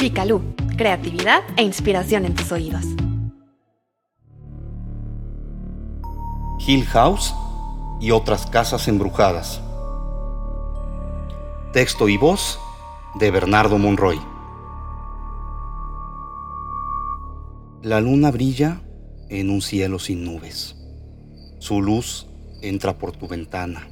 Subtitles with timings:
[0.00, 0.40] Picalú,
[0.78, 2.86] creatividad e inspiración en tus oídos.
[6.66, 7.34] Hill House
[8.00, 9.60] y otras casas embrujadas.
[11.74, 12.58] Texto y voz
[13.16, 14.18] de Bernardo Monroy.
[17.82, 18.80] La luna brilla
[19.28, 20.76] en un cielo sin nubes.
[21.58, 22.26] Su luz
[22.62, 23.86] entra por tu ventana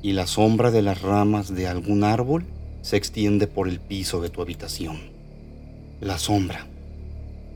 [0.00, 2.46] y la sombra de las ramas de algún árbol
[2.82, 4.98] se extiende por el piso de tu habitación.
[6.00, 6.66] La sombra,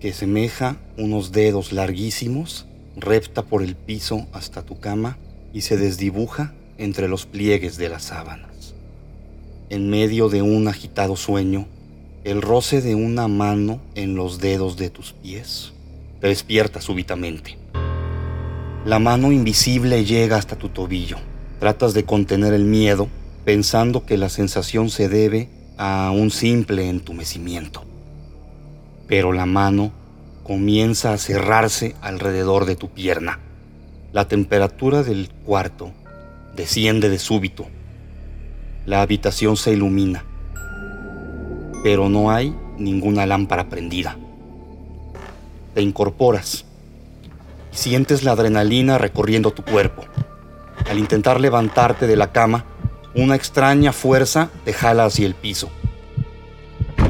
[0.00, 5.16] que semeja unos dedos larguísimos, repta por el piso hasta tu cama
[5.54, 8.74] y se desdibuja entre los pliegues de las sábanas.
[9.70, 11.66] En medio de un agitado sueño,
[12.24, 15.72] el roce de una mano en los dedos de tus pies
[16.20, 17.58] te despierta súbitamente.
[18.84, 21.16] La mano invisible llega hasta tu tobillo.
[21.58, 23.08] Tratas de contener el miedo
[23.44, 27.82] pensando que la sensación se debe a un simple entumecimiento.
[29.08, 29.92] Pero la mano
[30.42, 33.40] comienza a cerrarse alrededor de tu pierna.
[34.12, 35.90] La temperatura del cuarto
[36.54, 37.66] desciende de súbito.
[38.86, 40.24] La habitación se ilumina,
[41.82, 44.16] pero no hay ninguna lámpara prendida.
[45.74, 46.64] Te incorporas
[47.72, 50.04] y sientes la adrenalina recorriendo tu cuerpo.
[50.90, 52.66] Al intentar levantarte de la cama,
[53.14, 55.70] una extraña fuerza te jala hacia el piso.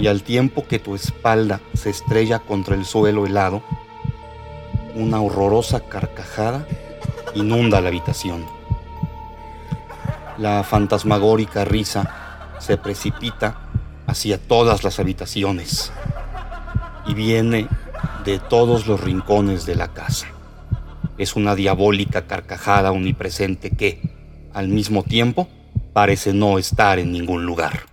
[0.00, 3.62] Y al tiempo que tu espalda se estrella contra el suelo helado,
[4.94, 6.66] una horrorosa carcajada
[7.34, 8.44] inunda la habitación.
[10.38, 13.56] La fantasmagórica risa se precipita
[14.06, 15.92] hacia todas las habitaciones
[17.06, 17.68] y viene
[18.24, 20.26] de todos los rincones de la casa.
[21.16, 24.00] Es una diabólica carcajada omnipresente que,
[24.52, 25.48] al mismo tiempo,
[25.92, 27.86] parece no estar en ningún lugar.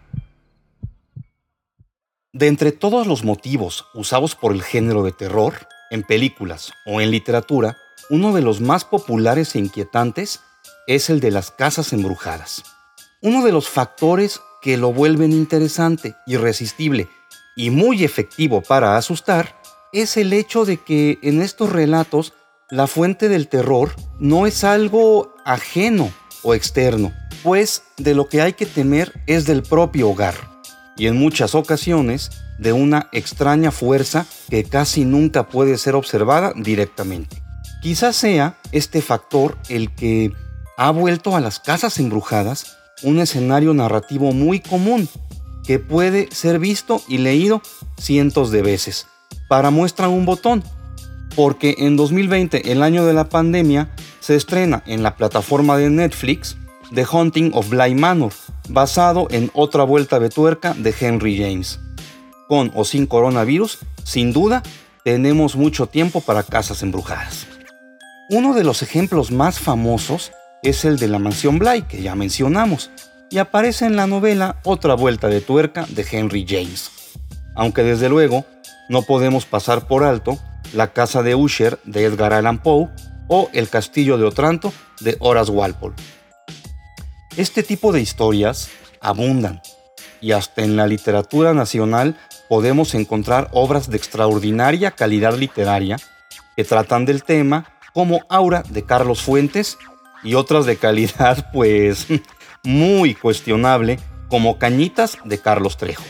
[2.31, 7.11] De entre todos los motivos usados por el género de terror, en películas o en
[7.11, 7.77] literatura,
[8.09, 10.39] uno de los más populares e inquietantes
[10.87, 12.63] es el de las casas embrujadas.
[13.21, 17.09] Uno de los factores que lo vuelven interesante, irresistible
[17.55, 19.59] y muy efectivo para asustar
[19.91, 22.33] es el hecho de que en estos relatos
[22.69, 26.11] la fuente del terror no es algo ajeno
[26.43, 27.13] o externo,
[27.43, 30.35] pues de lo que hay que temer es del propio hogar
[30.99, 32.29] y en muchas ocasiones
[32.59, 37.41] de una extraña fuerza que casi nunca puede ser observada directamente.
[37.81, 40.33] Quizás sea este factor el que
[40.77, 45.07] ha vuelto a las casas embrujadas un escenario narrativo muy común
[45.65, 47.61] que puede ser visto y leído
[47.97, 49.07] cientos de veces.
[49.47, 50.63] Para muestra un botón,
[51.35, 53.89] porque en 2020, el año de la pandemia,
[54.29, 56.55] se estrena en la plataforma de Netflix
[56.93, 58.31] The Haunting of Bly Manor,
[58.67, 61.79] basado en otra vuelta de tuerca de Henry James.
[62.47, 64.61] Con o sin coronavirus, sin duda,
[65.03, 67.47] tenemos mucho tiempo para casas embrujadas.
[68.29, 70.31] Uno de los ejemplos más famosos
[70.61, 72.91] es el de la mansión Bly, que ya mencionamos,
[73.31, 76.91] y aparece en la novela Otra vuelta de tuerca de Henry James.
[77.55, 78.45] Aunque desde luego
[78.89, 80.37] no podemos pasar por alto
[80.75, 82.89] la casa de Usher de Edgar Allan Poe
[83.29, 85.95] o El castillo de Otranto de Horace Walpole.
[87.37, 88.69] Este tipo de historias
[88.99, 89.61] abundan
[90.19, 92.17] y hasta en la literatura nacional
[92.49, 95.97] podemos encontrar obras de extraordinaria calidad literaria
[96.57, 99.77] que tratan del tema como Aura de Carlos Fuentes
[100.23, 102.07] y otras de calidad pues
[102.63, 106.03] muy cuestionable como Cañitas de Carlos Trejo.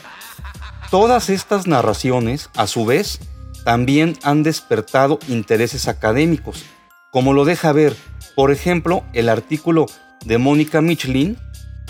[0.90, 3.20] Todas estas narraciones, a su vez,
[3.64, 6.64] también han despertado intereses académicos,
[7.12, 7.96] como lo deja ver,
[8.36, 9.88] por ejemplo, el artículo
[10.26, 11.38] de Mónica Michelin,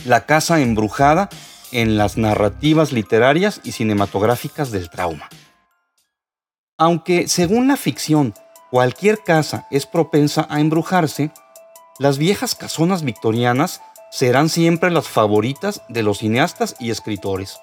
[0.06, 1.30] La casa embrujada
[1.72, 5.28] en las narrativas literarias y cinematográficas del trauma.
[6.78, 8.34] Aunque, según la ficción,
[8.72, 11.32] cualquier casa es propensa a embrujarse,
[12.00, 13.82] las viejas casonas victorianas
[14.12, 17.60] serán siempre las favoritas de los cineastas y escritores.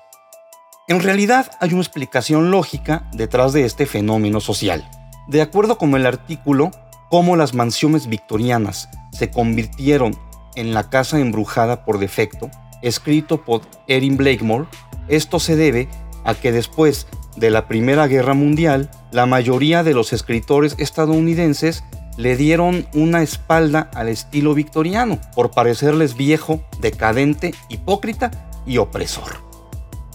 [0.89, 4.89] En realidad hay una explicación lógica detrás de este fenómeno social.
[5.27, 6.71] De acuerdo con el artículo,
[7.11, 10.19] Cómo las mansiones victorianas se convirtieron
[10.57, 12.51] en la casa embrujada por defecto,
[12.83, 14.67] escrito por Erin Blakemore,
[15.09, 15.89] esto se debe
[16.25, 17.07] a que después
[17.37, 21.85] de la Primera Guerra Mundial, la mayoría de los escritores estadounidenses
[22.17, 28.31] le dieron una espalda al estilo victoriano por parecerles viejo, decadente, hipócrita
[28.67, 29.45] y opresor.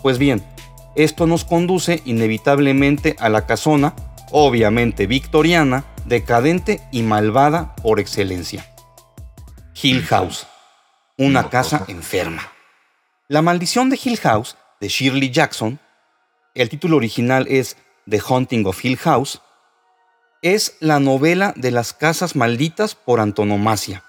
[0.02, 0.44] Pues bien,
[0.96, 3.94] esto nos conduce inevitablemente a la casona,
[4.32, 8.66] obviamente victoriana, decadente y malvada por excelencia.
[9.82, 10.48] Hill House,
[11.18, 12.52] una casa enferma.
[13.28, 15.80] La maldición de Hill House, de Shirley Jackson,
[16.54, 17.78] el título original es
[18.10, 19.42] The Haunting of Hill House,
[20.42, 24.04] es la novela de las casas malditas por antonomasia.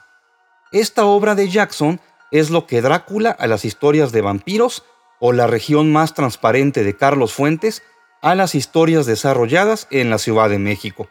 [0.73, 2.01] Esta obra de Jackson
[2.31, 4.85] es lo que Drácula a las historias de vampiros
[5.21, 7.83] o la región más transparente de Carlos Fuentes
[8.23, 11.09] a las historias desarrolladas en la Ciudad de México.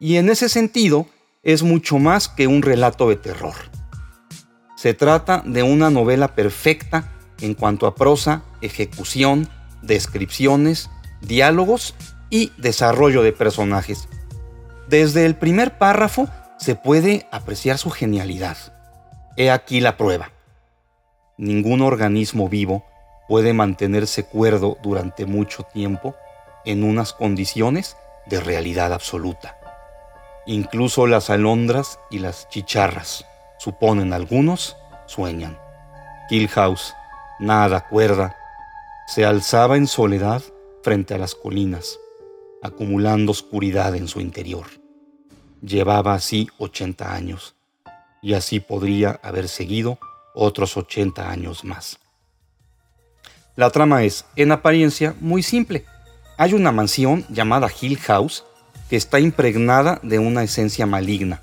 [0.00, 1.06] Y en ese sentido,
[1.42, 3.54] es mucho más que un relato de terror.
[4.74, 7.12] Se trata de una novela perfecta
[7.42, 9.46] en cuanto a prosa, ejecución,
[9.82, 10.88] descripciones,
[11.20, 11.94] diálogos
[12.30, 14.08] y desarrollo de personajes.
[14.88, 18.56] Desde el primer párrafo se puede apreciar su genialidad.
[19.36, 20.30] He aquí la prueba.
[21.36, 22.86] Ningún organismo vivo
[23.28, 26.16] puede mantenerse cuerdo durante mucho tiempo
[26.64, 29.59] en unas condiciones de realidad absoluta.
[30.46, 33.24] Incluso las alondras y las chicharras,
[33.58, 34.76] suponen algunos,
[35.06, 35.58] sueñan.
[36.28, 36.94] Kill House,
[37.38, 38.36] nada cuerda,
[39.06, 40.42] se alzaba en soledad
[40.82, 41.98] frente a las colinas,
[42.62, 44.66] acumulando oscuridad en su interior.
[45.60, 47.54] Llevaba así 80 años,
[48.22, 49.98] y así podría haber seguido
[50.34, 51.98] otros 80 años más.
[53.56, 55.84] La trama es, en apariencia, muy simple.
[56.38, 58.44] Hay una mansión llamada Hill House
[58.90, 61.40] que está impregnada de una esencia maligna.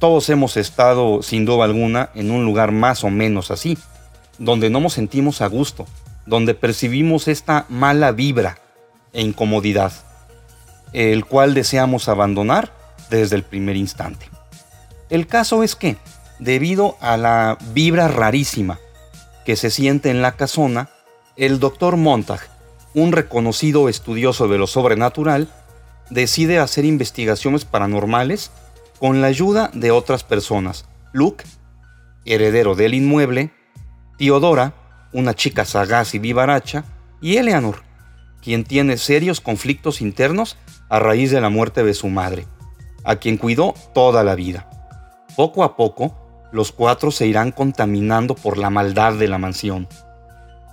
[0.00, 3.78] Todos hemos estado, sin duda alguna, en un lugar más o menos así,
[4.38, 5.86] donde no nos sentimos a gusto,
[6.26, 8.58] donde percibimos esta mala vibra
[9.12, 9.92] e incomodidad,
[10.92, 12.72] el cual deseamos abandonar
[13.10, 14.28] desde el primer instante.
[15.08, 15.96] El caso es que,
[16.40, 18.80] debido a la vibra rarísima
[19.46, 20.90] que se siente en la casona,
[21.36, 22.40] el doctor Montag,
[22.92, 25.48] un reconocido estudioso de lo sobrenatural,
[26.10, 28.50] decide hacer investigaciones paranormales
[28.98, 30.86] con la ayuda de otras personas.
[31.12, 31.44] Luke,
[32.24, 33.52] heredero del inmueble,
[34.18, 34.74] Teodora,
[35.12, 36.84] una chica sagaz y vivaracha,
[37.20, 37.82] y Eleanor,
[38.42, 40.56] quien tiene serios conflictos internos
[40.88, 42.46] a raíz de la muerte de su madre,
[43.04, 44.68] a quien cuidó toda la vida.
[45.36, 49.88] Poco a poco, los cuatro se irán contaminando por la maldad de la mansión.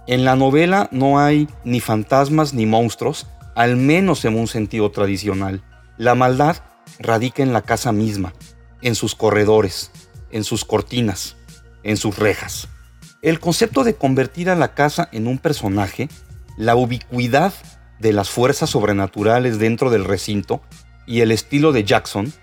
[0.08, 5.64] En la novela no hay ni fantasmas ni monstruos, al menos en un sentido tradicional.
[5.98, 6.58] La maldad
[7.00, 8.34] radica en la casa misma,
[8.82, 9.92] en sus corredores,
[10.30, 11.38] en sus cortinas,
[11.84, 12.68] en sus rejas.
[13.22, 16.10] El concepto de convertir a la casa en un personaje
[16.58, 17.54] la ubicuidad
[18.00, 20.62] de las fuerzas sobrenaturales dentro del recinto
[21.08, 22.34] y el estilo de Jackson,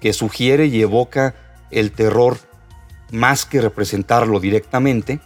[0.00, 1.34] que sugiere y evoca
[1.70, 2.38] el terror
[3.10, 5.20] más que representarlo directamente,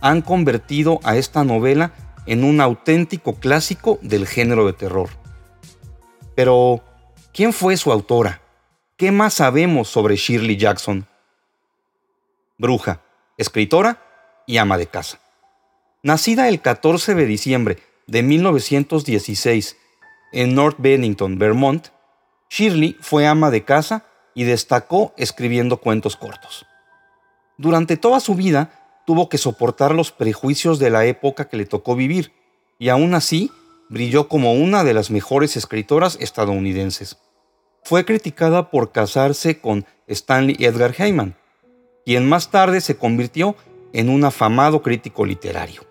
[0.00, 1.92] han convertido a esta novela
[2.26, 5.10] en un auténtico clásico del género de terror.
[6.34, 6.82] Pero,
[7.32, 8.40] ¿quién fue su autora?
[8.96, 11.06] ¿Qué más sabemos sobre Shirley Jackson?
[12.58, 13.00] Bruja,
[13.36, 14.00] escritora
[14.46, 15.18] y ama de casa.
[16.02, 19.76] Nacida el 14 de diciembre de 1916
[20.32, 21.88] en North Bennington, Vermont,
[22.48, 24.04] Shirley fue ama de casa
[24.34, 26.66] y destacó escribiendo cuentos cortos.
[27.56, 31.96] Durante toda su vida tuvo que soportar los prejuicios de la época que le tocó
[31.96, 32.32] vivir,
[32.78, 33.50] y aún así
[33.88, 37.18] brilló como una de las mejores escritoras estadounidenses.
[37.84, 41.36] Fue criticada por casarse con Stanley Edgar Heyman,
[42.04, 43.56] quien más tarde se convirtió
[43.92, 45.82] en un afamado crítico literario.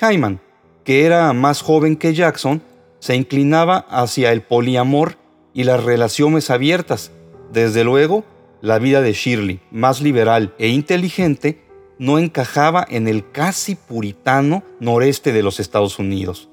[0.00, 0.40] Hyman,
[0.84, 2.62] que era más joven que Jackson,
[2.98, 5.18] se inclinaba hacia el poliamor
[5.52, 7.12] y las relaciones abiertas.
[7.52, 8.24] Desde luego,
[8.60, 11.63] la vida de Shirley, más liberal e inteligente,
[11.98, 16.48] no encajaba en el casi puritano noreste de los Estados Unidos,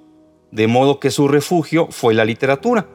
[0.51, 2.87] de modo que su refugio fue la literatura.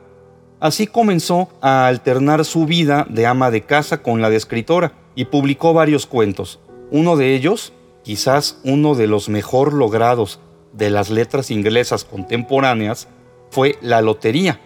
[0.60, 5.26] Así comenzó a alternar su vida de ama de casa con la de escritora y
[5.26, 6.60] publicó varios cuentos.
[6.90, 7.72] Uno de ellos,
[8.02, 10.40] quizás uno de los mejor logrados
[10.72, 13.08] de las letras inglesas contemporáneas,
[13.50, 14.60] fue La Lotería,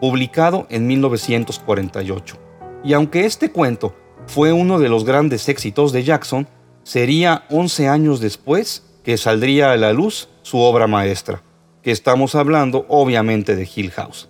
[0.00, 2.36] publicado en 1948.
[2.84, 3.94] Y aunque este cuento
[4.26, 6.48] fue uno de los grandes éxitos de Jackson,
[6.86, 11.42] sería 11 años después que saldría a la luz su obra maestra,
[11.82, 14.28] que estamos hablando obviamente de Hill House.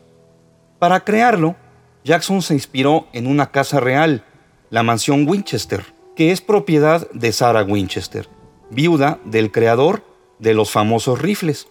[0.78, 1.54] Para crearlo,
[2.02, 4.24] Jackson se inspiró en una casa real,
[4.70, 5.84] la mansión Winchester,
[6.16, 8.26] que es propiedad de Sarah Winchester,
[8.70, 10.02] viuda del creador
[10.38, 11.68] de los famosos rifles.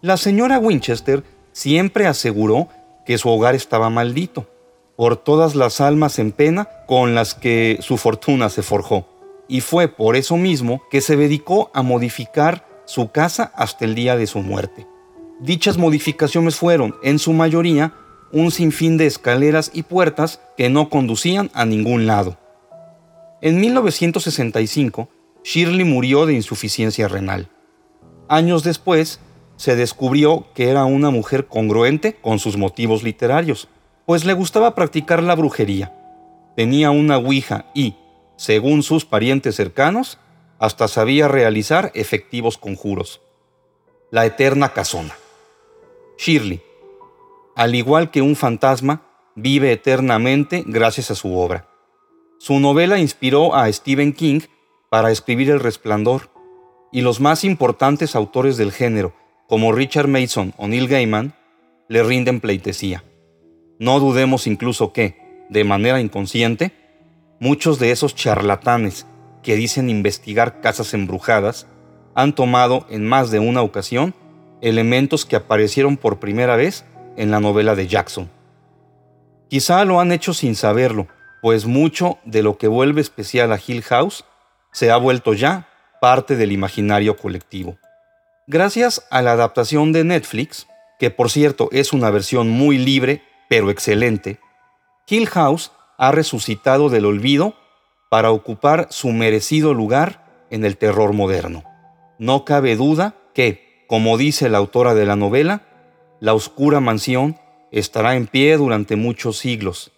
[0.00, 1.22] La señora Winchester
[1.52, 2.68] siempre aseguró
[3.06, 4.48] que su hogar estaba maldito
[4.96, 9.13] por todas las almas en pena con las que su fortuna se forjó.
[9.48, 14.16] Y fue por eso mismo que se dedicó a modificar su casa hasta el día
[14.16, 14.86] de su muerte.
[15.40, 17.94] Dichas modificaciones fueron, en su mayoría,
[18.32, 22.38] un sinfín de escaleras y puertas que no conducían a ningún lado.
[23.40, 25.08] En 1965,
[25.44, 27.48] Shirley murió de insuficiencia renal.
[28.28, 29.20] Años después,
[29.56, 33.68] se descubrió que era una mujer congruente con sus motivos literarios,
[34.06, 35.92] pues le gustaba practicar la brujería.
[36.56, 37.94] Tenía una ouija y,
[38.36, 40.18] según sus parientes cercanos,
[40.58, 43.20] hasta sabía realizar efectivos conjuros.
[44.10, 45.14] La eterna casona.
[46.18, 46.62] Shirley,
[47.56, 49.02] al igual que un fantasma,
[49.34, 51.68] vive eternamente gracias a su obra.
[52.38, 54.40] Su novela inspiró a Stephen King
[54.90, 56.30] para escribir El Resplandor,
[56.92, 59.12] y los más importantes autores del género,
[59.48, 61.34] como Richard Mason o Neil Gaiman,
[61.88, 63.02] le rinden pleitesía.
[63.80, 66.72] No dudemos incluso que, de manera inconsciente,
[67.44, 69.06] muchos de esos charlatanes
[69.42, 71.66] que dicen investigar casas embrujadas
[72.14, 74.14] han tomado en más de una ocasión
[74.62, 76.86] elementos que aparecieron por primera vez
[77.18, 78.30] en la novela de Jackson.
[79.50, 81.06] Quizá lo han hecho sin saberlo,
[81.42, 84.24] pues mucho de lo que vuelve especial a Hill House
[84.72, 85.68] se ha vuelto ya
[86.00, 87.76] parte del imaginario colectivo.
[88.46, 90.66] Gracias a la adaptación de Netflix,
[90.98, 94.40] que por cierto es una versión muy libre pero excelente,
[95.06, 97.54] Hill House ha resucitado del olvido
[98.10, 101.64] para ocupar su merecido lugar en el terror moderno.
[102.18, 105.62] No cabe duda que, como dice la autora de la novela,
[106.20, 107.36] la oscura mansión
[107.70, 109.92] estará en pie durante muchos siglos,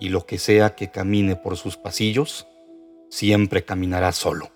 [0.00, 2.46] y lo que sea que camine por sus pasillos,
[3.10, 4.50] siempre caminará solo.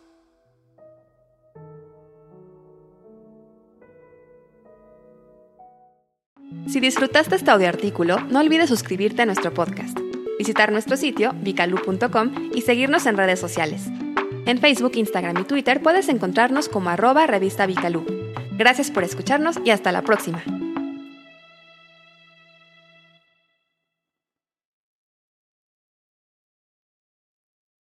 [6.66, 9.98] Si disfrutaste este audio artículo, no olvides suscribirte a nuestro podcast
[10.38, 13.88] visitar nuestro sitio vicalu.com y seguirnos en redes sociales.
[14.46, 17.66] En Facebook, Instagram y Twitter puedes encontrarnos como arroba revista.
[18.56, 20.42] Gracias por escucharnos y hasta la próxima.